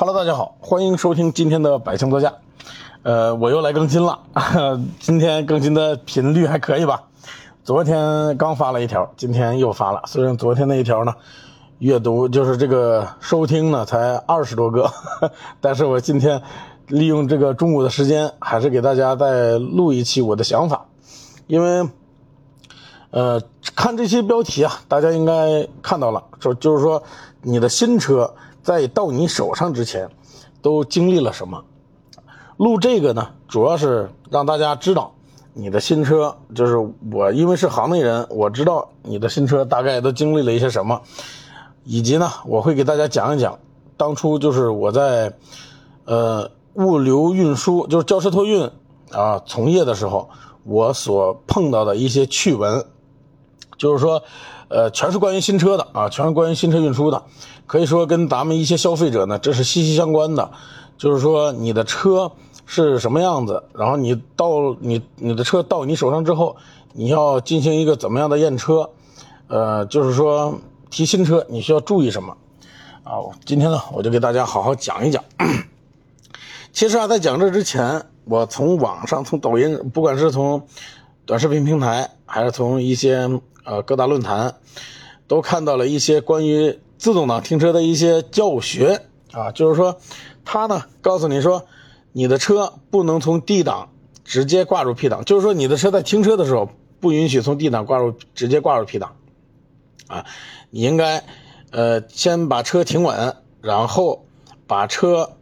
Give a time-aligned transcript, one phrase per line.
[0.00, 2.32] Hello，大家好，欢迎收听今天的百姓座驾。
[3.02, 4.20] 呃，我又来更新了，
[5.00, 7.02] 今天更新的频率还可以吧？
[7.64, 10.02] 昨天刚发了一条，今天又发了。
[10.06, 11.12] 虽然昨天那一条呢，
[11.80, 14.88] 阅读就是这个收听呢才二十多个，
[15.60, 16.40] 但是我今天
[16.86, 20.86] 利用这个中午的时间，还是给大家再录一期我的想法，
[21.48, 21.90] 因为，
[23.10, 23.42] 呃，
[23.74, 27.02] 看这些标题啊，大家应该看到了，说就是说
[27.42, 28.32] 你的新车
[28.68, 30.10] 在到你手上之前，
[30.60, 31.64] 都经历了什么？
[32.58, 35.14] 录这个呢，主要是让大家知道
[35.54, 36.76] 你的新车，就是
[37.10, 41.00] 我因为是行内人，我知道你的新车大概都经历了一些什么，
[41.84, 43.58] 以及呢，我会给大家讲一讲
[43.96, 45.32] 当初就是我在
[46.04, 48.70] 呃物流运输，就是轿车托运
[49.12, 50.28] 啊从业的时候，
[50.64, 52.84] 我所碰到的一些趣闻，
[53.78, 54.22] 就是说，
[54.68, 57.22] 呃，全是关于新车的啊，全是关于新车运输的，
[57.66, 60.50] 可以说跟咱们一些消费者呢，这是息息相关的，
[60.96, 62.32] 就是说你的车。
[62.70, 63.64] 是什么样子？
[63.72, 66.54] 然后你到你你的车到你手上之后，
[66.92, 68.90] 你要进行一个怎么样的验车？
[69.46, 72.36] 呃，就是说提新车你需要注意什么？
[73.04, 75.24] 啊，今天呢我就给大家好好讲一讲。
[76.70, 80.62] 其实啊，在讲这之前，我从网上从抖音，不管是从
[81.24, 83.30] 短视频平台，还是从一些
[83.68, 84.56] 呃各大论坛，
[85.26, 89.02] 都看到了一些关于自动挡停车的一些教学
[89.32, 90.00] 啊，就是说
[90.44, 91.66] 他呢告诉你说。
[92.10, 93.90] 你的车不能从 D 档
[94.24, 99.14] 直接挂入 P 档，就是说你的车在停车的时候不允许从 D 档挂入直接挂入 P 档，
[100.08, 100.24] 啊，
[100.70, 101.22] 你应该，
[101.70, 104.24] 呃，先把车停稳，然后
[104.66, 105.36] 把车，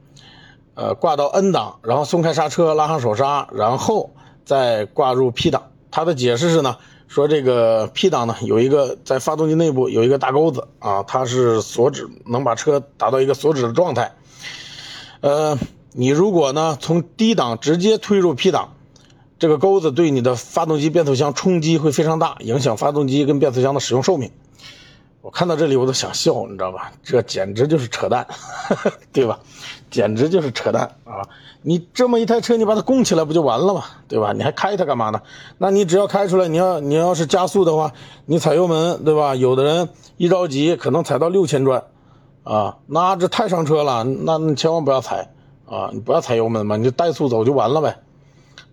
[0.74, 4.10] 呃，挂到 N 档，然后松开刹车，拉上手刹，然后
[4.44, 5.70] 再挂入 P 档。
[5.90, 6.76] 他的解释是呢，
[7.08, 14.14] 说这个 P 档呢有一个在发动机内部有一个大钩子啊，它是锁止，能把车达到一个锁止的状态，
[15.20, 15.58] 呃。
[15.98, 18.74] 你如果呢从低档直接推入 P 档，
[19.38, 24.30] 这个钩子对你的发动机变速箱冲击会非常大，影响发动机跟变速箱的使用寿命。
[25.22, 26.92] 我看到这里我都想笑，你知道吧？
[27.02, 28.26] 这简直就是扯淡，
[29.14, 29.40] 对吧？
[29.96, 31.24] 简直就是扯淡啊！
[31.62, 33.84] 你这么一台车，你把它供起来不就完了吗？
[34.08, 34.34] 对吧？
[34.34, 35.22] 你还开它干嘛呢？
[35.56, 37.94] 那你只要开出来，你要你要是加速的话，
[38.26, 39.34] 你踩油门，对吧？
[39.34, 41.84] 有的人一着急可能踩到六千转，
[42.42, 45.30] 啊，那这太伤车了，那你千万不要踩。
[45.64, 47.96] 啊，你不要踩油门嘛，你就怠速走就完了呗，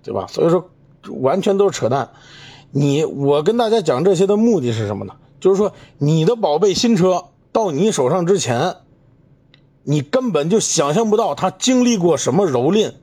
[0.03, 0.27] 对吧？
[0.27, 0.69] 所以说，
[1.21, 2.09] 完全都是扯淡。
[2.69, 5.13] 你我跟大家讲这些的目的是什么呢？
[5.39, 8.75] 就是说，你的宝贝新车到你手上之前，
[9.83, 12.93] 你根本就想象不到它经历过什么蹂躏，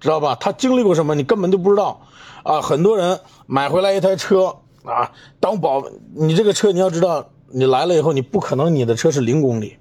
[0.00, 0.34] 知道吧？
[0.34, 2.00] 他经历过什么，你根本就不知道。
[2.42, 5.82] 啊，很多人买回来一台车啊，当宝，
[6.14, 9.76] 你这个车你要知道，你来了以后，你不可能你的车是零公里。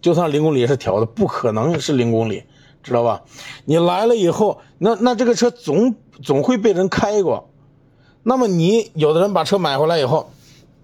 [0.00, 2.44] 就算零公里也是调的，不可能是零公里，
[2.82, 3.22] 知道吧？
[3.66, 7.50] 你来了以后，那那这个车总总会被人开过。
[8.22, 10.30] 那么你有的人把车买回来以后，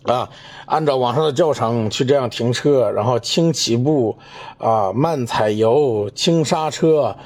[0.05, 0.29] 啊，
[0.67, 4.17] 按照网上的教程去这样停车，然后轻起步，
[4.59, 7.17] 啊，慢踩油，轻刹车，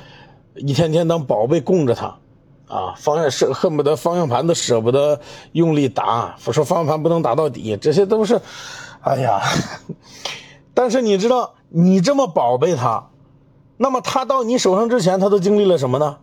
[0.54, 2.06] 一天天当宝贝供着它，
[2.68, 5.20] 啊，方向是恨不得方向盘都舍不得
[5.52, 8.40] 用力打，说方向盘不能打到底，这些都是，
[9.00, 9.40] 哎呀。
[10.74, 13.08] 但是你知道，你这么宝贝它，
[13.78, 16.18] 那么它到你手上之前，它都经历了什么呢？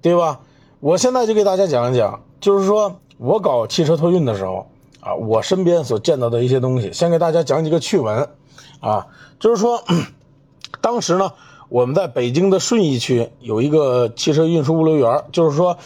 [0.00, 0.42] 对吧？
[0.78, 4.68] 我现在就给大家讲一讲，就是说我搞汽车托运的时候
[5.04, 6.90] 啊，我身边所见到的一些东西。
[6.94, 8.30] 先给大家讲几个趣闻
[8.80, 9.06] 啊，
[9.38, 9.84] 就是说，
[10.80, 11.32] 当时呢，
[11.68, 15.76] 我们在北京的顺义区有一个汽车运输物流园，就是说，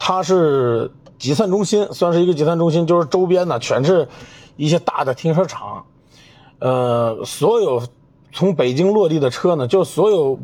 [0.00, 4.08] 它是集散中心，算是一个集散中心，就是周边呢全是
[4.56, 5.84] 一些大的停车场。
[6.58, 7.82] 呃，所有
[8.32, 10.40] 从北京落地的车呢，就所有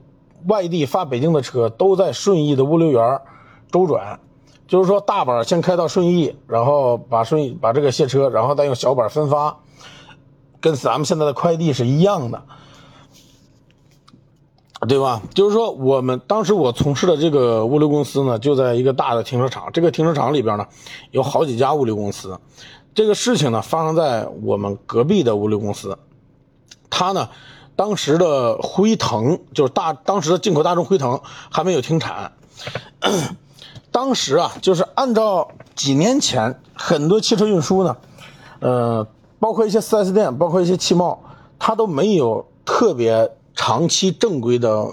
[0.46, 3.20] 外地发北京的车都在顺义的物流园
[3.72, 4.20] 周转，
[4.66, 9.58] 就是说大板先开到顺义，然后把顺义把这个卸车，然后再用小板分发，
[10.60, 12.42] 跟咱们现在的快递是一样的，
[14.88, 15.20] 对吧？
[15.34, 20.66] 就是说我们当时我从事的这个物流公司呢，就在一个大的停车场，这个停车场里边呢，
[21.10, 22.38] 有好几家物流公司。
[22.94, 25.98] 这个事情呢，发生在我们隔壁的物流公司。
[26.90, 27.28] 他呢，
[27.75, 31.20] 当时的辉腾就是大，当时的进口大众辉腾
[31.50, 32.32] 还没有停产。
[33.92, 35.46] 当时啊，就是按照
[35.76, 37.96] 几年前很多汽车运输呢，
[38.60, 39.06] 呃，
[39.38, 41.22] 包括一些 4S 店，包括一些汽贸，
[41.58, 44.86] 它都没有特别长期正规的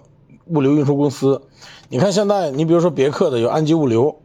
[0.47, 1.41] 物流运输公司。
[1.87, 4.15] 你看现在，你比如说别克的有安吉物流，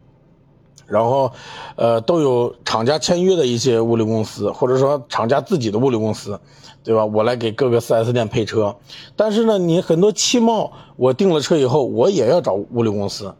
[0.87, 1.31] 然后，
[1.77, 6.39] 呃，都有厂家签约的一些物流公司，或者说厂家自己的物流公司，
[6.83, 7.05] 对吧？
[7.05, 8.75] 我来给各个 4S 店配车。
[9.15, 13.33] 但是呢，你很多汽贸，我订了车以后，我也要找物流公司，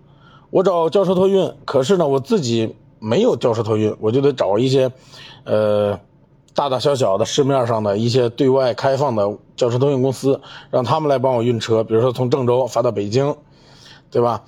[0.50, 1.53] 我找轿车托运。
[1.65, 4.92] 可是呢，我自己没有轿车托运，我就得找一些，
[5.44, 6.00] 呃，
[6.53, 11.83] 大大小小的市面上的一些对外开放的轿车托运公司，让他们来帮我运车。
[11.83, 13.36] 比如说从郑州发到北京，
[14.09, 14.44] 对吧？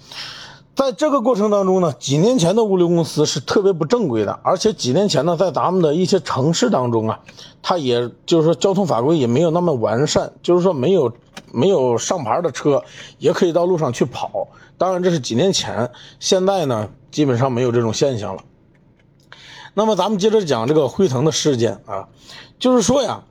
[0.78, 7.20] 在这个过程当中呢，几年前的物流公司是特别不正规的，而且几年前呢，在咱们的一些城市当中啊，
[7.64, 11.12] 它也就是说交通法规也没有那么完善，就是说没有
[11.52, 12.84] 没有上牌的车
[13.18, 14.50] 也可以到路上去跑。
[14.78, 15.90] 当然这是几年前，
[16.20, 18.44] 现在呢基本上没有这种现象了。
[19.74, 22.08] 那么咱们接着讲这个辉腾的事件啊，
[22.60, 23.24] 就是说呀，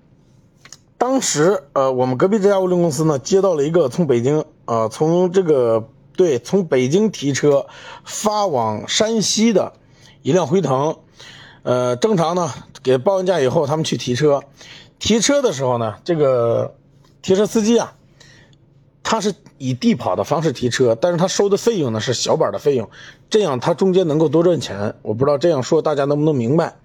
[0.99, 5.85] 当时呃我们隔壁这家物流公司呢接到了一个从北京啊从这个。
[6.17, 7.67] 对，从北京提车
[8.05, 9.75] 发往山西的
[10.23, 10.97] 一辆辉腾，
[11.63, 12.53] 呃，正常呢，
[12.83, 14.43] 给报完价以后，他们去提车，
[14.99, 16.75] 提车的时候呢，这个
[17.21, 17.95] 提车司机啊，
[19.03, 22.89] 他是以地跑的方式提车，但是他收的费用呢是小板的费用，
[23.29, 24.95] 这样他中间能够多赚钱。
[25.03, 26.77] 我不知道这样说大家能不能明白？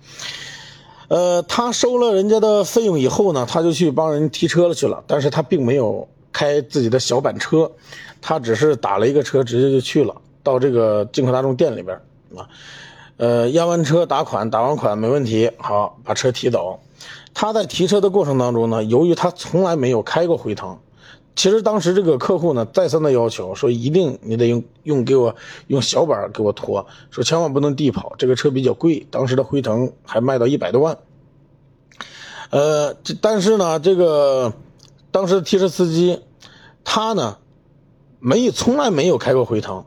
[1.08, 7.72] 呃，他收了人家的费用以后呢，他就去帮人提车了去了，但是他并没有开自己的小板车。
[8.22, 11.98] 他只是打了一个车，直接就去了，到这个进口大众店里边
[12.36, 12.48] 啊，
[13.18, 16.80] 呃，押完车打款，打完款没问题，好把车提走。
[17.34, 20.78] 他在提车的过程当中呢，由于他从来没有开过辉腾，
[21.36, 25.36] 其实当时这个客户呢再三的要求说，一定你得用用给我
[25.66, 30.98] 用小板给我拖，说千万不能地跑，这个车比较贵，当时的辉腾还卖到一百多万。
[32.52, 34.54] 呃，这但是呢，这个
[35.12, 36.22] 当时的提车司机
[36.84, 37.38] 他呢。
[38.24, 39.84] 没，从来没有开过辉腾，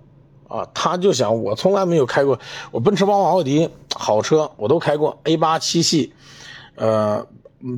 [0.49, 2.37] 啊，他就想我从来没有开过，
[2.73, 6.12] 我奔驰、宝马、奥迪好车我都开过，A 八七系，
[6.75, 7.25] 呃，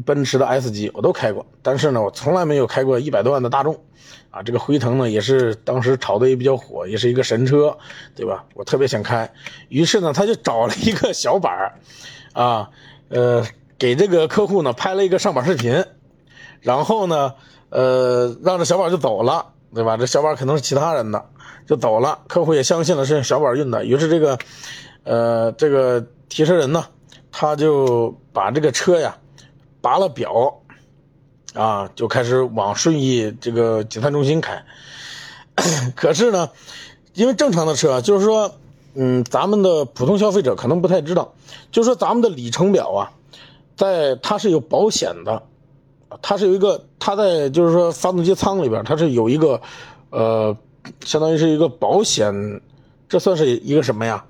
[0.06, 3.78] 奔驰的 S 级我都开过，但是呢，我从来没有开过一百多万的大众，
[4.30, 7.76] 啊，这个辉腾呢也是当时炒的也比较火，也是一个神车，
[8.14, 8.46] 对吧？
[8.54, 9.30] 我特别想开，
[9.68, 11.74] 于是呢，他就找了一个小板儿，
[12.32, 12.70] 啊，
[13.10, 13.44] 呃，
[13.76, 15.84] 给这个客户呢拍了一个上板视频，
[16.66, 17.32] 然后呢，
[17.70, 19.46] 呃，让这小宝就走了。
[19.74, 19.96] 对吧？
[19.98, 21.22] 这小宝可能是其他人的，
[21.66, 22.20] 就走了。
[22.28, 24.38] 客户也相信了是小宝运的，于是这个，
[25.02, 26.86] 呃，这个提车人呢，
[27.30, 29.18] 他就把这个车呀
[29.82, 30.62] 拔了表，
[31.52, 34.64] 啊，就开始往顺义这个集散中心开。
[35.94, 36.48] 可是呢，
[37.12, 38.54] 因为正常的车，就是说，
[38.94, 41.34] 嗯，咱们的普通消费者可能不太知道，
[41.70, 43.12] 就是说咱们的里程表啊，
[43.76, 45.42] 在它是有保险的。
[46.22, 49.60] 它是有一个，它在就是说发动机舱里边，它是有一个，
[50.10, 50.56] 呃，
[51.04, 52.60] 相当于是一个保险，
[53.08, 54.24] 这算是一个什么呀？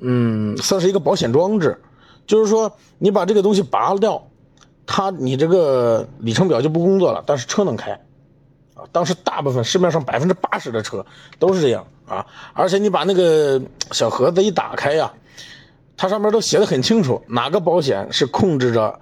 [0.00, 1.80] 嗯，算是一个保险装置，
[2.26, 4.28] 就是说你把这个东西拔掉，
[4.86, 7.92] 它你这个里程表就不工作了，但是车能开，
[8.74, 11.06] 啊，当时大部分市面上百分之八十的车
[11.38, 13.62] 都是这样啊，而且你把那个
[13.92, 15.10] 小盒子一打开呀，
[15.96, 19.00] 它上面都写的很清楚，哪个保险是控制着。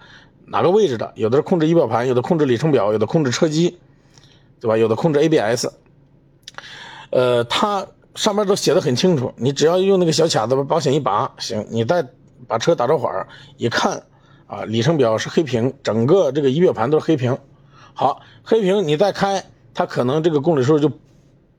[0.52, 1.10] 哪个位置的？
[1.16, 3.78] 有的是控制仪表盘，有的控制里程表，有的控制车机，
[4.60, 4.76] 对吧？
[4.76, 5.66] 有的控制 ABS。
[7.08, 12.06] 呃，它上面都写的很清楚，你只要用那个小卡子把保险一拔，行，你再
[12.46, 13.08] 把车打着火
[13.56, 14.02] 一看，
[14.46, 17.38] 啊，里程表是黑屏，整个这个仪表盘都是黑屏。
[17.94, 20.92] 好，黑屏你再开，它可能这个公里数就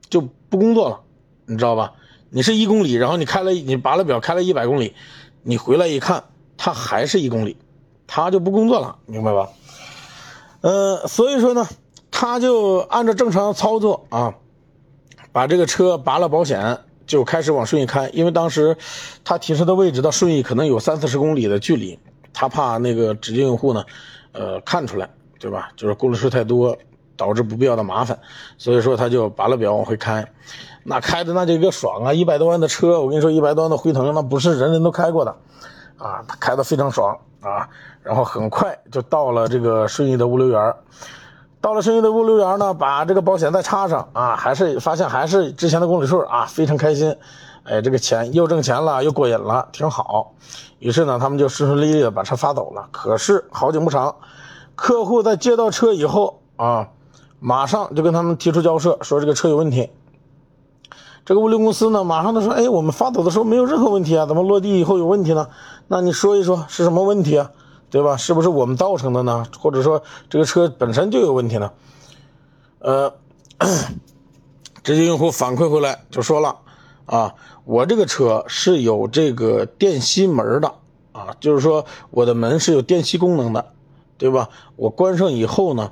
[0.08, 1.02] 就不工作了，
[1.48, 1.94] 你知道吧？
[2.30, 4.94] 你是一公里，然后你开了，你拔了表开了一百公里，
[5.42, 6.26] 你回来一看，
[6.58, 7.58] 它还是一公里。
[8.08, 9.50] 他就不工作了，明白吧？
[10.62, 11.68] 呃，所以说呢，
[12.12, 14.34] 他就按照正常操作啊，
[15.32, 18.10] 把这个车拔了保险，就开始往顺义开。
[18.10, 18.78] 因为当时
[19.24, 22.00] 他提车的位置到顺义可能有三四十公里的距离，
[22.34, 23.84] 他怕那个指定用户呢，
[24.32, 25.72] 呃，看出来，对吧？
[25.76, 26.78] 就是公里数太多，
[27.18, 28.20] 导致不必要的麻烦，
[28.58, 30.26] 所以说他就拔了表往回开。
[30.86, 32.14] 那开的那就一个爽啊！
[32.14, 35.36] 一百多万的车，我跟你说，一百多万的辉腾，那不是人人都开过的。
[35.98, 37.70] 啊，他开的非常爽啊，
[38.04, 40.74] 然后很快就到了这个顺义的物流园
[41.62, 47.16] 到了顺义的物流园呢，把这个保险再插上啊，还是发现还是之前的公里数啊，非常开心，
[47.64, 50.34] 哎，这个钱又挣钱了，又过瘾了，挺好。
[50.80, 52.90] 于是呢，他们就顺顺利利的把车发走了。
[52.92, 54.14] 可是好景不长，
[54.76, 56.90] 客户在接到车以后啊，
[57.40, 59.90] 马上就跟他们提出交涉，说这个车有问题。
[61.26, 65.48] 这个物流公司呢，马上就说：“哎，我们发走的时候没有任何问题啊，怎么落地以后有问题呢？
[65.88, 67.52] 那你说一说是什么问题啊？
[67.94, 68.18] 对吧？
[68.18, 69.46] 是不是我们造成的呢？
[69.60, 71.72] 或者说这个车本身就有问题呢？”
[72.82, 73.14] 呃，
[74.82, 76.58] 直接用户反馈回来就说了
[77.06, 77.36] ：“啊，
[77.66, 80.74] 我这个车是有这个电吸门的
[81.12, 83.72] 啊，就是说我的门是有电吸功能的，
[84.18, 84.50] 对吧？
[84.76, 85.92] 我关上以后呢，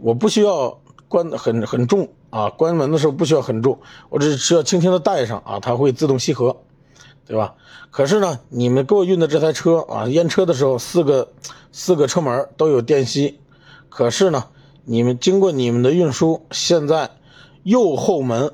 [0.00, 6.56] 我不需要关很很重啊，关门的时候不需要很重，我只需要轻轻的带上啊，它会自动吸合，
[7.26, 7.54] 对吧？
[7.90, 11.32] 可是呢，你们给我运的这台车啊，验车的时候四个
[11.72, 13.40] 四个车门都有电吸，
[13.88, 14.46] 可是呢，
[14.84, 17.10] 你们经过你们的运输，现在
[17.62, 18.52] 右后门。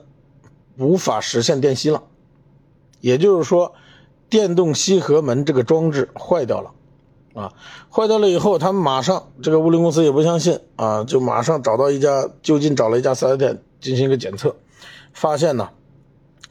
[0.78, 2.04] 无法实现电吸了，
[3.02, 3.74] 也就是说，
[4.30, 6.72] 电动吸合门这个装置坏掉了，
[7.34, 7.52] 啊，
[7.90, 14.56] 坏掉了以后，他们马上这个物流公司也不相信啊，就马上找到一家就近找了一家四 S 店进行一个检测，
[15.12, 15.68] 发现呢，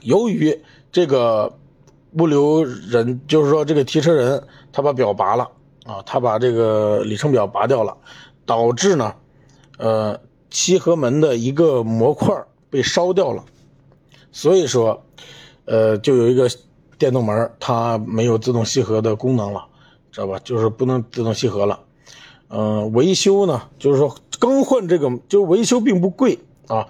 [0.02, 0.62] 由于
[0.92, 1.58] 这个
[2.18, 5.50] 物流人，就是说这个提车人，他把表拔了
[5.86, 7.98] 啊，他把这个里程表拔掉了，
[8.46, 9.14] 导致呢，
[9.78, 13.46] 呃，吸合门的一个模块被烧掉了。
[14.32, 15.04] 所以说，
[15.66, 16.50] 呃，就有一个
[16.98, 19.66] 电动门，它没有自动吸合的功能了，
[20.12, 20.40] 知道吧？
[20.44, 21.80] 就是不能自动吸合了。
[22.48, 26.88] 嗯，维修呢，就是说更换这个，就维修并不贵啊，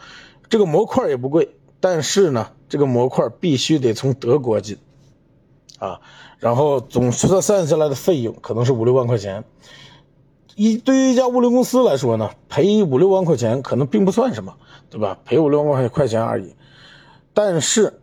[0.49, 4.77] 这个模块也不贵，但是呢，这个模块必须得从德国进，
[5.79, 5.99] 啊，
[6.37, 9.43] 然后总算算下来的费用可能是五六万块钱。
[10.55, 14.53] 一对于一家物流公司来说呢，赔五六万块钱可能并不算什么，
[14.89, 15.17] 对吧？
[15.23, 16.53] 赔五六万块钱而已。
[17.33, 18.01] 但是，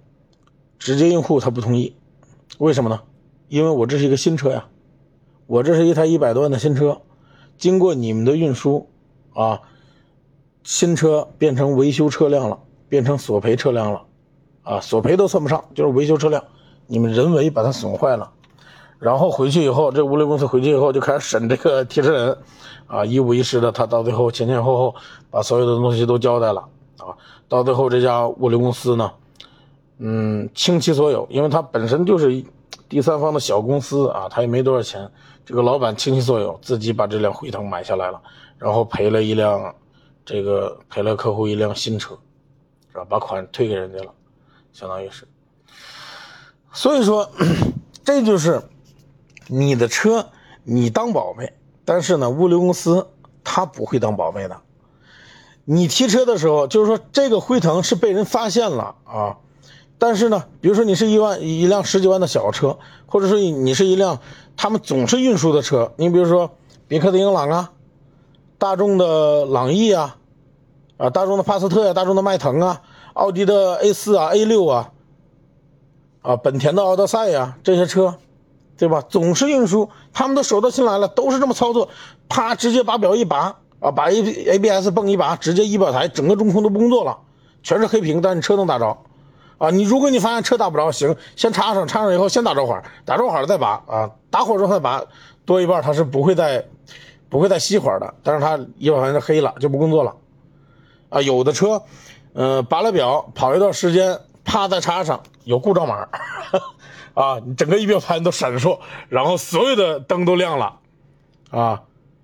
[0.78, 1.94] 直接用户他不同意，
[2.58, 3.02] 为什么呢？
[3.48, 4.68] 因为我这是一个新车呀，
[5.46, 7.02] 我这是一台一百多万的新车，
[7.58, 8.88] 经过你们的运输，
[9.34, 9.60] 啊，
[10.62, 14.06] 新车变成维修车辆了，变成索赔车辆了，
[14.62, 16.42] 啊，索赔都算不上，就是维修车辆，
[16.86, 18.30] 你们人为把它损坏了，
[18.98, 22.38] 然后回去以后，这物流公司回去以后就开始审这个 提车人，
[22.86, 24.94] 啊，一五一十的，他到最后前前后后
[25.30, 26.68] 把所有的东西都交代了。
[26.98, 27.12] 啊，
[27.48, 29.12] 到最后这家物流公司呢，
[29.98, 32.42] 嗯，倾其所有，因为他本身就是
[32.88, 35.10] 第三方的小公司啊，他也没多少钱，
[35.44, 38.20] 这个老板倾其所有，自己把这辆辉腾买下来了，
[38.56, 39.74] 然后赔了一辆，
[40.24, 42.16] 这个赔了客户一辆新车，
[42.90, 43.04] 是吧？
[43.08, 44.10] 把款退给人家了，
[44.72, 45.26] 相当于是。
[46.76, 47.30] 所以说，
[48.04, 48.62] 这就是
[49.46, 50.28] 你的车
[50.62, 51.54] 你当宝贝，
[51.86, 53.08] 但是呢，物流公司
[53.42, 54.60] 他不会当宝贝的。
[55.64, 59.38] 你提车的时候，就是说这个辉腾是被人发现了啊，
[59.96, 64.20] 但是呢，比如说你是一万一辆十几万的小车，或者说你是一辆
[64.54, 66.50] 他们总是运输的车，你比如说
[66.86, 67.72] 别克的英朗啊，
[68.58, 70.18] 大众的朗逸啊，
[70.98, 72.82] 啊，大众的帕萨特呀，大众的迈腾啊，
[73.14, 74.92] 奥迪的 A 四啊，A 六啊，
[76.26, 78.16] 啊，本田的奥德赛呀，这些车，
[78.76, 79.00] 对吧？
[79.08, 81.88] 总是运输，他们都手到擒来了，都是这么操作，
[82.28, 83.56] 啪，直接把表一拔。
[83.78, 87.18] 啊，把 A A B S 泵一拔，直接仪表台整个中控都不工作了，
[87.62, 88.96] 全是黑屏，但是车能打着。
[89.58, 95.04] 啊，你如果你发现车打不着，行，先插上，插上以后先打着火，打着火了再拔啊，打火之后再拔，
[95.44, 96.66] 多一半它是不会再
[97.28, 100.14] 不会再熄火的，但是它仪表盘是黑了，就不工作了。
[101.10, 101.82] 啊，有的车，
[102.32, 106.08] 嗯，拔了表跑一段时间，趴在插上，有故障码，
[107.12, 108.78] 啊，你整个仪表盘都闪烁，
[109.10, 110.78] 然后所有的灯都亮了，
[111.50, 111.82] 啊。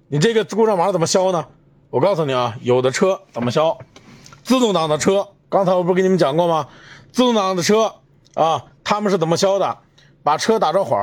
[0.09, 1.47] 你这个故障码怎么消呢？
[1.88, 3.79] 我告诉你啊，有的车怎么消？
[4.43, 6.69] 自动挡的车，刚才我不是跟你们讲过吗？
[7.12, 7.95] 自动挡的车
[8.35, 9.79] 啊，他们是怎么消的？
[10.23, 10.97] 把车打着火，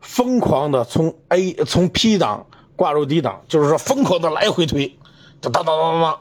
[0.00, 4.98] 疯狂的从 A 从 P 档挂入 D 档，就是说疯狂的来回推，
[5.40, 6.20] 哒哒哒哒哒，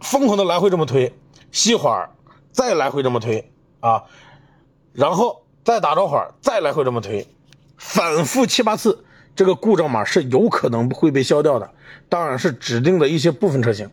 [0.00, 1.16] 疯狂的来回这么推，
[1.52, 2.08] 熄火，
[2.52, 4.04] 再来回这么推啊，
[4.92, 7.26] 然后再打着火，再来回这么推，
[7.76, 9.04] 反复七八次。
[9.34, 11.70] 这个故障码是有可能会被消掉的，
[12.10, 13.88] 当然是指定的一些部分车型，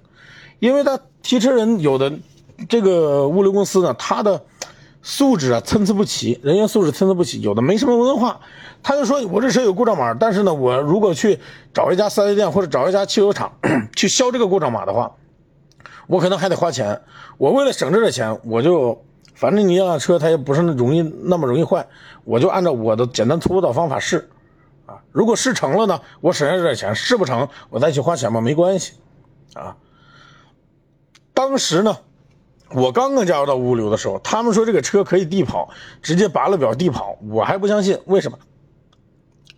[0.59, 2.11] 因为他提车人有的
[2.67, 4.43] 这个物流公司呢，他的
[5.01, 8.41] 素质啊参差不齐，人员素质参差不齐，有的没什么文化，
[8.83, 11.39] 他就说我这车有故障码，但是呢，我如果去
[11.73, 13.53] 找一家四 S 店或者找一家汽修厂
[13.95, 15.15] 去消这个故障码的话，
[16.09, 16.99] 我可能还得花钱。
[17.37, 21.85] 我为了省这点钱，我就反正你要车它也不是那容易那么容易坏，
[22.23, 24.27] 我就按照我的简单粗暴的方法试。
[24.87, 28.93] 啊，如果试成了呢，我省下这点钱；试不成，我再去花钱吧，没关系。
[29.53, 29.77] 啊，
[31.35, 31.95] 当时呢，
[32.71, 35.69] 我刚刚加入到物流的时候，他们说这个车可以地跑，
[36.01, 37.99] 直接拔了表地跑，我还不相信。
[38.07, 38.39] 为什么？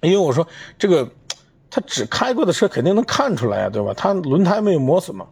[0.01, 0.45] 因为我说
[0.77, 1.09] 这个，
[1.69, 3.93] 他只开过的车肯定能看出来呀，对吧？
[3.95, 5.27] 他轮胎没有磨损嘛。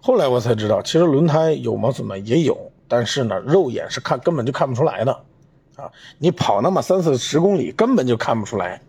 [0.00, 2.16] 后来我才知道，其实轮胎有磨损吗？
[2.18, 2.56] 也有，
[2.88, 5.12] 但是呢，肉眼是看根本就看不出来的。
[5.76, 8.80] 啊，你跑那么三四十公里，根本就看不出来。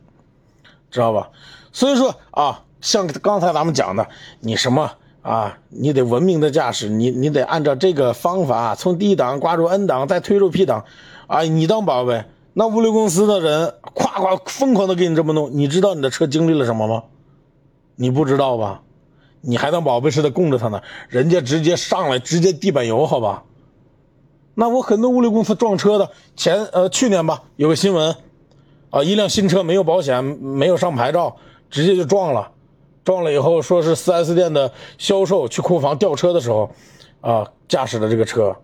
[0.89, 1.30] 知道吧？
[1.72, 4.08] 所以说啊，像刚才咱们讲的，
[4.41, 4.91] 你什么
[5.22, 10.84] 啊，你得文明的驾驶，你你得按照这个方法，从 D 档挂入 N 档，再推入 P 档，
[11.27, 17.03] 啊，你当宝贝，那物流公司的人夸夸疯狂的给你这么弄，你知道你的车经历了什么吗？
[17.96, 18.82] 你不知道吧？
[19.42, 23.44] 你还当宝贝似的供着他呢，人家直接上来直接地板油，好吧？
[24.54, 28.16] 那我很多物流公司撞车的，前呃去年吧有个新闻，
[28.90, 31.38] 啊，一辆新车没有保险，没有上牌照，
[31.70, 32.52] 直接就撞了。
[33.04, 36.70] 撞了以后，说是 4S 店的销售去库房调车的时候，
[37.22, 38.56] 啊，驾驶的这个车，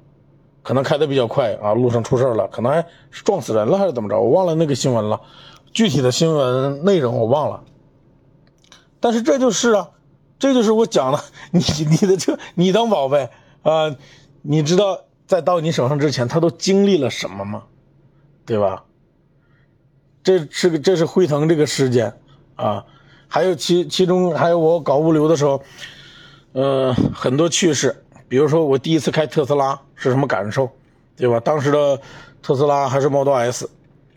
[0.62, 4.20] 可能开的比较快啊，路上出事了，可能还是撞死人了还是怎么着？
[4.20, 5.22] 我忘了那个新闻了，
[5.72, 7.64] 具体的新闻内容我忘了。
[9.00, 9.90] 但是这就是啊，
[10.40, 11.20] 这就是我讲的，
[11.52, 13.30] 你你的车你当宝贝
[13.64, 13.96] 啊，
[14.42, 17.64] 你知道在到你手上之前他都经历了什么吗？
[18.46, 18.84] 对吧？
[20.24, 22.14] 这是个这是辉腾这个事件
[22.56, 22.86] 啊。
[23.30, 25.62] 还有其其中还有我搞物流的时候，
[26.54, 30.70] 呃，很多趣事，比如说我第一次开特斯拉是什么感受，
[31.18, 31.40] 对吧？
[31.42, 32.00] 当时的
[32.42, 33.70] 特斯拉还是 Model S，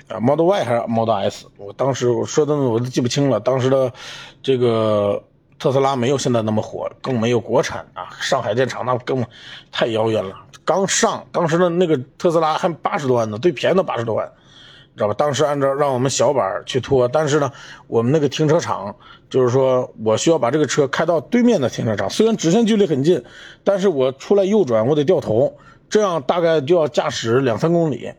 [0.06, 3.40] 啊，Model Y 还是 Model S，我当时我说的我都记不清了。
[3.40, 3.92] 当时的
[4.42, 5.20] 这个
[5.60, 9.24] 特斯拉没有现在那么火，更没有国产啊，上海电厂那更
[9.70, 10.34] 太遥远了。
[10.64, 14.32] 刚上，当时的那个特斯拉还八十多万呢，最便宜的八十多万。
[14.96, 15.14] 知道吧？
[15.14, 17.52] 当时按照让我们小板去拖，但是呢，
[17.86, 18.94] 我们那个停车场
[19.30, 23.22] 就是说我需要把这个车开到对面的停车场，虽然直线距离很近，
[23.62, 25.56] 但是我出来右转我得掉头，
[25.88, 28.12] 这样大概就要驾驶两三公里。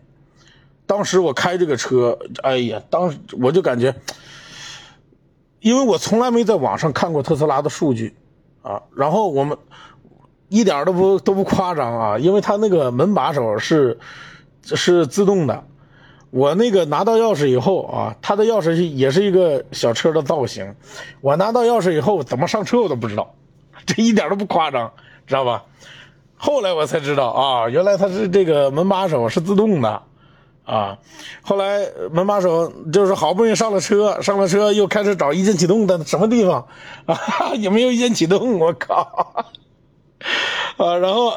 [0.88, 3.94] 当时我开这个车，哎呀，当时我就感觉，
[5.62, 8.13] 因为我从来没在网上看过特斯拉的数据
[8.62, 9.58] 啊，然后我们
[10.50, 13.98] 一点都不都不夸张啊，因为它那个门把手是
[14.63, 15.63] 是自动的。
[16.32, 20.75] 我那个拿到钥匙以后啊，他的钥匙也是一个小车的造型。
[21.20, 23.36] 我拿到钥匙以后怎么上车我都不知道，
[23.86, 24.91] 这一点都不夸张，
[25.27, 25.65] 知道吧？
[26.38, 30.01] 后来我才知道啊，原来它是这个门把手是自动的，
[30.72, 30.98] 啊，
[31.42, 36.66] 后来门把手就是好不容易上了车，上了车又开始找一键启动的什么地方
[37.06, 37.20] 啊？
[37.60, 38.58] 有没有一键启动？
[38.58, 39.46] 我靠！
[40.78, 41.34] 啊，然后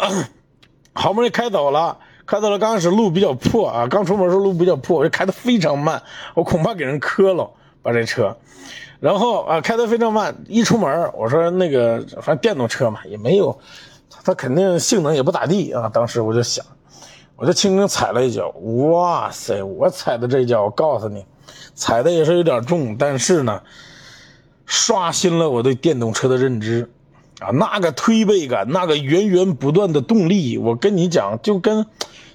[0.95, 1.99] 好不容易开走了。
[2.27, 6.01] 开到了刚开始路比较破啊，刚出门时候路比较破，我就开得非常慢，
[6.35, 7.51] 我恐怕给人磕了
[7.83, 8.37] 把这车。
[9.01, 13.59] 然后啊，开得非常慢，一出门我说那个反正电动车嘛，也没有，
[14.25, 15.91] 它肯定性能也不咋地啊。
[15.93, 16.65] 当时我就想，
[17.37, 21.25] 我就轻轻踩了一脚，哇塞，我踩的这一脚，我告诉你，
[21.75, 23.63] 踩的也是有点重，但是呢，
[24.67, 26.91] 刷新了我对电动车的认知。
[27.41, 31.85] 啊，那个推背感，那个源源不断的动力，我跟你讲，就跟，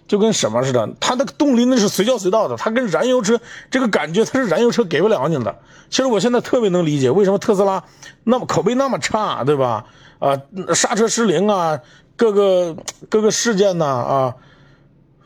[0.09, 3.39] 就跟什么似的，它的动力那是随叫随到的，它跟燃油车
[3.71, 5.55] 这个感觉，它是燃油车给不了你的。
[5.89, 7.81] 其实我现在特别能理解为什么特斯拉
[8.25, 9.85] 那么口碑那么差，对吧？
[10.19, 10.39] 啊，
[10.75, 11.79] 刹车失灵啊，
[12.17, 12.75] 各个
[13.07, 14.35] 各个事件呢，啊，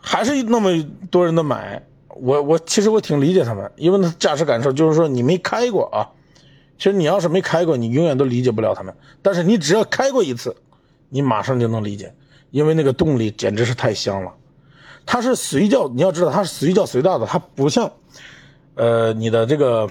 [0.04, 0.70] 还是那么
[1.10, 1.82] 多人的买。
[2.10, 6.12] 我我其实我挺理解他们，因为那驾驶感受就是说你没开过啊。
[6.78, 8.94] 其实你要是没开过，你永远都理解不了他们。
[9.22, 10.56] 但是你只要开过一次，
[11.10, 12.14] 你马上就能理解，
[12.52, 14.34] 因为那个动力简直是太香了。
[15.06, 17.92] 它是随叫，你要知道它是随叫随到的，它不像，
[18.76, 19.90] 呃，你的这个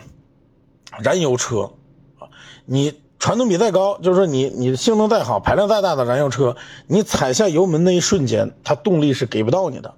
[0.98, 1.70] 燃油车
[2.18, 2.28] 啊，
[2.66, 9.94] 你传动比再高，就是说你你性能再好，排量再大的燃油车，你踩下油门那一瞬间，它动力是给不到你的，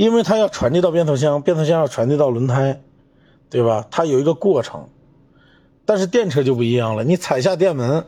[0.00, 2.80] 因为它要传递到变速箱，变速箱要传递到轮胎，
[3.50, 3.86] 对吧？
[3.90, 4.88] 它有一个过程。
[5.84, 8.02] 但是电车就不一样了，你踩下电门，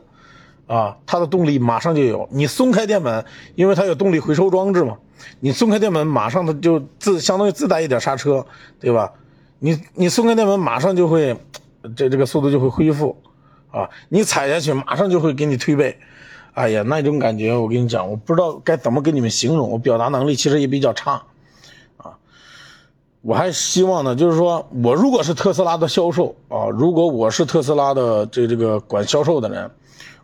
[0.67, 2.27] 啊，它的动力马上就有。
[2.33, 3.23] 你松开电门，
[3.57, 4.97] 因为它有动力回收装置嘛，
[5.41, 8.47] 你松开电门，马上它就自相当于自带一点刹车，
[8.81, 9.13] 对吧？
[9.59, 11.37] 你你松开电门，马上就会，
[11.95, 13.15] 这这个速度就会恢复，
[13.71, 15.99] 啊，你踩下去，马上就会给你推背，
[16.55, 21.23] 哎呀，那种感觉，我跟你讲，我不知道该怎么跟你们形容，我表达能力其实也比较差。
[23.23, 29.71] 我还希望呢，就是说我如果是特斯拉的销售啊，如果我是特斯拉的这这个管销售的人，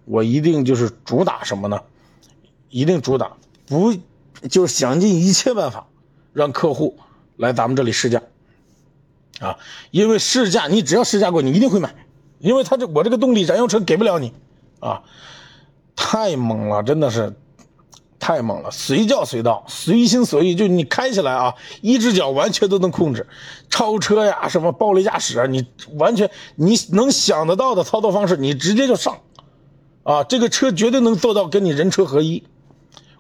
[0.05, 1.81] 我一定就是主打什么呢？
[2.71, 3.33] 一定主打
[3.67, 3.95] 不
[4.51, 5.87] 就是想尽一切办法
[6.33, 6.97] 让客户
[7.37, 8.21] 来咱们这里试驾
[9.39, 9.59] 啊，
[9.93, 11.95] 因为试驾你只要试驾过，你一定会买，
[12.41, 14.33] 因为他这我这个动力燃油车给不了你
[14.81, 15.05] 啊，
[15.95, 17.33] 太猛了，真的是。
[18.21, 23.27] 太猛了，随叫随到，随心所欲，就你开起来啊，一只脚完全都能控制，
[23.71, 29.19] 超车呀，什么暴力驾驶啊，你完全你能想得到的操作方式，你直接就上，
[30.03, 32.43] 啊，这个车绝对能做到跟你人车合一。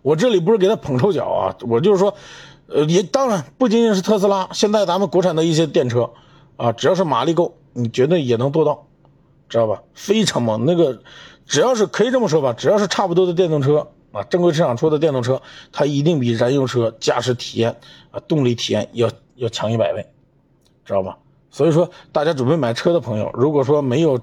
[0.02, 2.14] 我这里不是给他捧臭脚啊，我就是说，
[2.66, 6.10] 呃，也当然不仅仅是特斯拉，现在咱们国产的一些电车，
[6.56, 8.86] 啊，只要是马力够，你绝对也能做到，
[9.48, 9.82] 知道吧？
[9.94, 11.00] 非常猛，那个。
[11.46, 17.76] 只要是可以这么说吧，只要是差不多的电动车啊，正规市场出的电动车，它一定比燃油车驾驶体验
[18.10, 20.04] 啊、动力体验要要强一百倍，
[20.84, 21.16] 知道吧？
[21.50, 24.20] 所以说，大家准备买车的朋友，如果说没有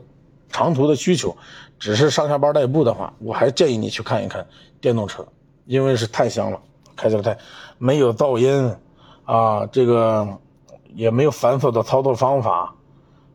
[0.49, 1.36] 长途的需求，
[1.79, 4.45] 只是上下班代步的话，我还建议你去看一看
[4.81, 5.25] 电动车，
[5.65, 6.60] 因为是太香了，
[6.95, 7.38] 开起来太
[7.77, 8.75] 没有噪音
[9.23, 10.27] 啊，这个
[10.93, 12.75] 也没有繁琐的操作方法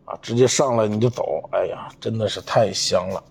[0.05, 3.23] 啊，直接上来你就走，哎呀，真的是太香了，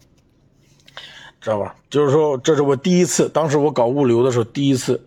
[1.42, 1.76] 知道吧？
[1.90, 5.02] 就是说，这是我第一次，当时我搞物流的时候，第一次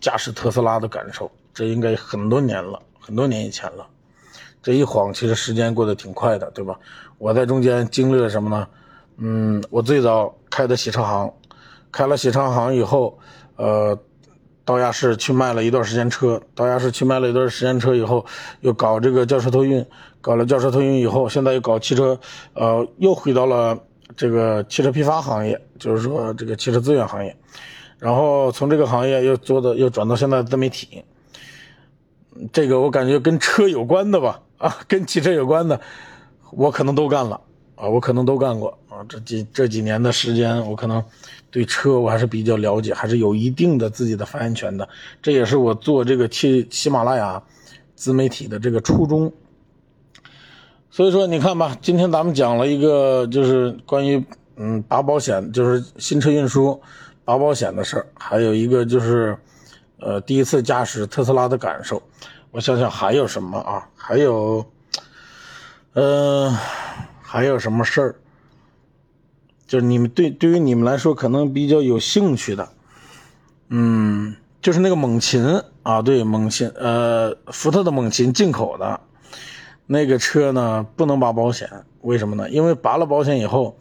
[0.00, 3.86] 驾驶特斯拉的感受，这应该很多年了，很多年以前了。
[4.62, 6.76] 这一晃，其实时间过得挺快的，对吧？
[7.18, 8.66] 我在中间经历了什么呢？
[9.18, 11.32] 嗯，我最早开的洗车行，
[11.92, 13.16] 开了洗车行以后，
[13.54, 13.96] 呃，
[14.64, 18.26] 到亚市去卖了一段时间车，到亚市去卖了一段时间车以后，
[18.60, 19.86] 又搞这个轿车托运，
[20.20, 22.18] 搞了轿车托运以后，现在又搞汽车，
[22.54, 23.78] 呃，又回到了
[24.14, 27.34] 这个汽车批发行业，就是说这个汽车资源行业，
[27.98, 31.02] 然后从这个行业又做的又转到现在自媒体，
[32.52, 34.42] 这个我感觉跟车有关的吧。
[34.58, 35.78] 啊，跟汽车有关的，
[36.50, 37.38] 我可能都干了
[37.74, 39.04] 啊，我可能都干过啊。
[39.06, 41.04] 这几这几年的时间，我可能
[41.50, 44.88] 对车我还是比较了解，还是有一定的自己的发言权的。
[45.20, 47.42] 这也是我做这个汽喜马拉雅
[47.94, 49.30] 自媒体的这个初衷。
[50.96, 54.24] 所以说，你看吧，今天咱们讲了一个就是关于
[54.56, 56.80] 嗯拔保险，就是新车运输
[57.22, 59.36] 拔保险的事儿，还有一个就是
[60.00, 62.02] 呃第一次驾驶特斯拉的感受。
[62.50, 63.86] 我想想还有什么啊？
[63.94, 64.64] 还有，
[65.92, 66.50] 嗯，
[67.20, 68.16] 还有什么事儿？
[69.66, 72.66] 就是你们对对于你们来说可能比较有兴趣的，
[73.68, 78.98] 嗯，就是那个猛禽啊，对，猛禽，呃，福特的猛禽进口的
[79.86, 81.68] 那个车呢，不能拔保险，
[82.02, 82.48] 为什么呢？
[82.50, 83.76] 因为拔了保险以后，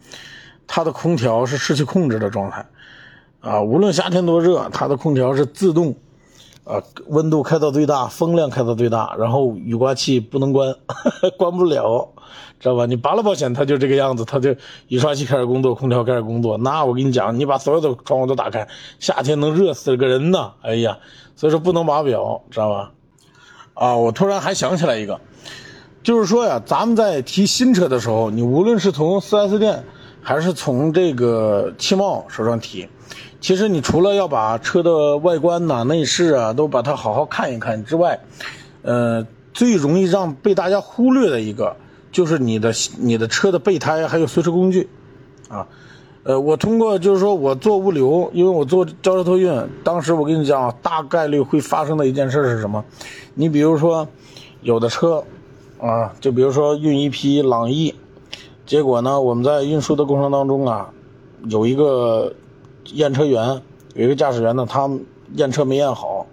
[0.68, 2.66] 它的空调是失去控制的状态，
[3.42, 5.96] 啊，无论夏天多热，它的空调是自动。
[6.66, 10.76] 啊，温度开到最大，风量开到最大，然后雨刮器不能关，
[11.38, 12.10] 关不了，
[12.60, 12.88] 知道吧？
[12.88, 14.56] 你拔了保险，它就这个样子，它就
[14.88, 16.58] 雨刷器开始工作，空调开始工作。
[16.58, 20.54] 那我跟你讲，你把所有的窗户都打开，夏天能热死个人呢！
[20.64, 20.98] 哎呀，
[21.36, 22.92] 所以说不能拔表，知道吧？
[23.76, 25.22] 啊，我突然还想起来一个，
[26.06, 29.84] 就是说呀，咱们在提新车的时候，你无论是从 4S 店，
[30.22, 32.88] 还是从这个汽贸手上提。
[33.42, 38.20] 其实你除了要把车的外观呐、内饰啊都把它好好看一看之外，
[38.84, 41.76] 呃，最容易让被大家忽略的一个
[42.12, 44.88] 就是你的你的车的备胎还有随车工具，
[45.50, 45.66] 啊，
[46.22, 49.52] 呃，我通过就是说我做物流，因为我做轿车托运，
[49.84, 52.86] 当时我跟你讲，大概率会发生的一件事是什么？
[53.34, 54.08] 你比如说
[54.62, 55.24] 有的车，
[55.88, 57.94] 啊，就比如说运一批朗逸，
[58.66, 60.92] 结果呢，我们在运输的过程当中啊，
[61.50, 62.34] 有一个。
[62.94, 63.64] 验车员
[63.96, 64.88] 有一个驾驶员呢，他
[65.34, 66.28] 验车没验好，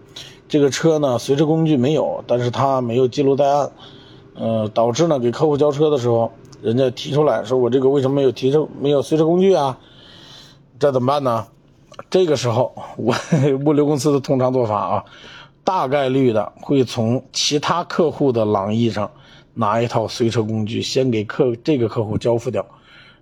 [0.51, 3.73] 这个车呢随车工具没有，但是他没有记录在案，
[4.35, 9.79] 呃，导致呢给客户交车的时候，人家提出来说我这个为什么没有提车没有随车工具啊？
[10.79, 11.47] 这怎么办呢？
[12.11, 13.15] 这个时候我
[13.65, 15.05] 物流公司的通常做法啊，
[15.65, 19.11] 大概率的会从其他客户的朗逸上
[19.55, 22.65] 拿一套随车工具，先给客这个客户交付掉。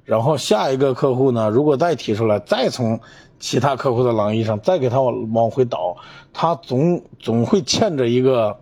[0.05, 3.01] 然后下一个客户呢，如果再提出来，再从
[3.39, 5.97] 其他客户的朗逸上再给他往往回倒，
[6.33, 8.59] 他总总会欠着一个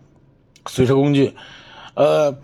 [0.66, 1.34] 随车工具，
[1.94, 2.36] 呃，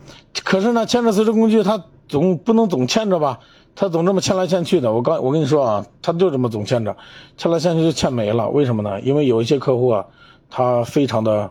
[0.42, 3.40] 可是呢，欠着随车工具，他总不能总欠着吧？
[3.76, 4.92] 他总这么欠来欠去的。
[4.92, 6.96] 我刚我跟你说啊，他就这么总欠着，
[7.36, 8.48] 欠来欠去就欠没了。
[8.48, 9.00] 为什么呢？
[9.00, 10.06] 因为有一些客户啊，
[10.48, 11.50] 他非常的，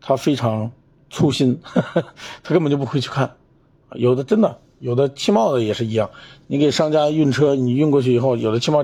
[0.00, 0.70] 他非常
[1.10, 1.60] 粗心，
[2.42, 3.36] 他根本就不会去看，
[3.94, 4.58] 有的真的。
[4.78, 6.08] 有的汽贸的也是一样，
[6.46, 8.82] 你给商家运车，你运过去以后，有的汽贸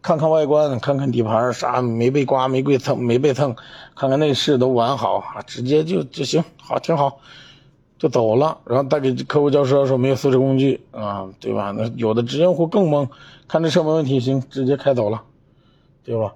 [0.00, 3.56] 看看外观，看看底盘，啥没被刮，没被蹭，没被蹭，
[3.96, 7.18] 看看内饰都完好啊，直接就就行，好挺好，
[7.98, 8.58] 就走了。
[8.66, 11.72] 然后带给客户交车的时候没有四车工具啊，对吧？
[11.76, 13.08] 那有的直营户更懵，
[13.48, 15.24] 看这车没问题，行，直接开走了，
[16.04, 16.34] 对吧？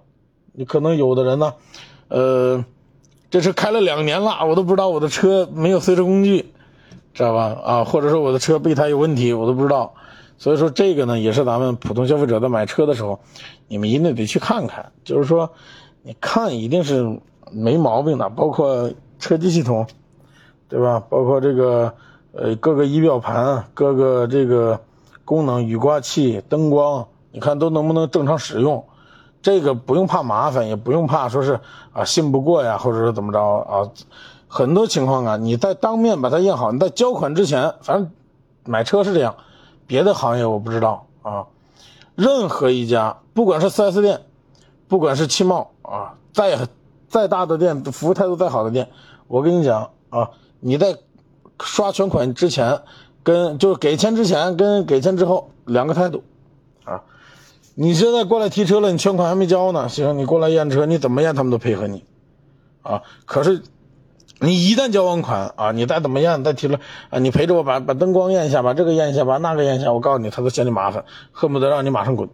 [0.52, 1.54] 你可能有的人呢，
[2.08, 2.64] 呃，
[3.30, 6.52] 这车开了两年了，我都不知道我的车没有随车工具。
[7.12, 7.56] 知道吧？
[7.64, 9.92] 啊，或者说我的车备胎有问题，我都不知道。
[10.38, 13.18] 所以说这个呢，也是咱们普通消费者在买车的时候，
[13.66, 14.92] 你们一定得去看看。
[15.02, 15.50] 就是说，
[16.02, 19.84] 你看一定是没毛病的，包括车机系统，
[20.68, 21.02] 对吧？
[21.10, 21.92] 包括这个
[22.32, 24.80] 呃各个仪表盘、各个这个
[25.24, 28.84] 功能、雨刮器、灯光，你看都能不能正常使用？
[29.42, 31.58] 这个不用怕麻烦，也不用怕说是
[31.92, 33.88] 啊信不过呀，或者是怎么着啊。
[34.46, 38.10] 很多情况啊，你在当面把它验好，你在交款之前，反正
[38.64, 39.36] 买车是这样，
[39.86, 41.46] 别的行业我不知道啊。
[42.16, 44.22] 任何一家，不管是 4S 店，
[44.88, 46.58] 不管是汽贸啊，再
[47.08, 48.88] 再大的店，服务态度再好的店，
[49.28, 50.98] 我跟你讲啊，你在
[51.62, 52.82] 刷全款之前，
[53.22, 56.24] 跟就是给钱之前跟给钱之后两个态度。
[57.80, 62.04] 你现在过来提车了，你全款还没交呢，行，你过来验车，你怎么验他们都配合你
[62.82, 63.02] 啊。
[63.24, 63.62] 可是。
[64.42, 72.26] 你一旦交完款啊，你再怎么验，再提了啊，你陪着我把把灯光验一下，把这个验一下，把那个验一下，我告诉你，他都嫌你麻烦，恨不得让你马上滚，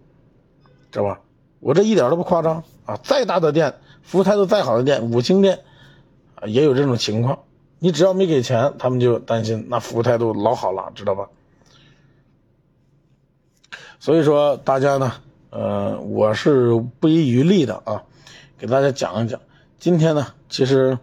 [0.92, 1.18] 知道吧？
[1.58, 2.96] 我这一点都不夸张啊！
[3.02, 5.58] 再大的店，服务态度再好的店，五星店
[6.36, 7.40] 啊，也有这种情况。
[7.80, 11.26] 你只要没给钱，他们就担心，那服务态度老好了，知道吧？
[13.98, 15.12] 所以说，大家呢，
[15.50, 18.02] 呃，我是不遗余力的啊，
[18.58, 19.40] 给大家讲一讲。
[19.78, 20.98] 今天呢，其实。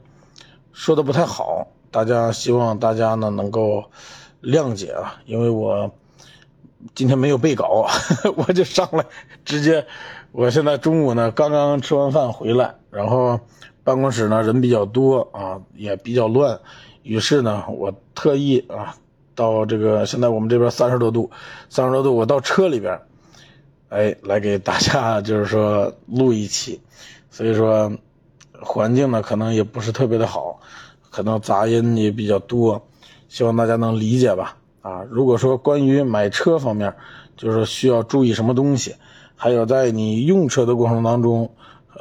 [0.76, 3.92] 说的不太好，大家希望大家呢能够
[4.42, 5.92] 谅解啊，因为我
[6.96, 7.86] 今天没有备稿，
[8.36, 9.06] 我就上来
[9.46, 9.86] 直接。
[10.32, 13.40] 我现在中午呢刚刚吃完饭回来，然后
[13.84, 16.60] 办公室呢人比较多啊，也比较乱，
[17.04, 18.96] 于是呢我特意啊
[19.36, 21.30] 到这个现在我们这边三十多度，
[21.70, 23.00] 三十多度，我到车里边，
[23.94, 26.82] 哎来给大家就是说录一期，
[27.30, 27.92] 所以说。
[28.66, 30.58] 环境呢，可能也不是特别的好，
[31.10, 32.82] 可能杂音也比较多，
[33.28, 34.56] 希望大家能理解吧。
[34.82, 36.96] 啊，如果说关于买车方面，
[37.36, 38.96] 就是需要注意什么东西，
[39.36, 41.52] 还有在你用车的过程当中，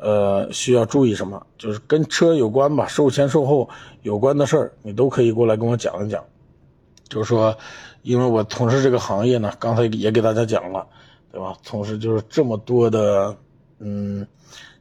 [0.01, 3.69] 呃，需要注意什么，就是跟车有关吧，售前售后
[4.03, 6.23] 有关的事儿，你都可以过来跟我讲一讲。
[7.09, 7.57] 就是说，
[8.03, 10.87] 因为我从事这个行业呢，刚才也给大家讲了，
[11.33, 11.57] 对吧？
[11.65, 13.37] 同时就是这么多的，
[13.79, 14.25] 嗯。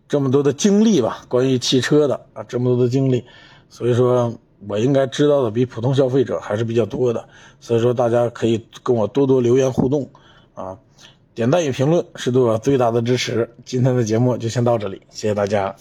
[0.07, 3.23] 这么多的经历吧，关于汽车的啊，这么多的经历，
[3.69, 4.37] 所以说
[4.67, 7.29] 我应该知道的比普通消费者还是比较多的，
[7.61, 10.09] 所以说大家可以跟我多多留言互动，
[10.53, 10.77] 啊，
[11.33, 13.49] 点赞与评论是对我最大的支持。
[13.63, 15.73] 今天的节目就先到这里，谢谢大家。